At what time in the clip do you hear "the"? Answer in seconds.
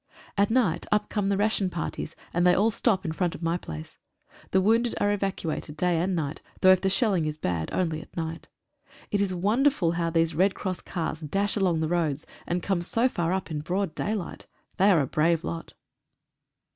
1.29-1.37, 4.49-4.59, 6.81-6.89, 11.81-11.87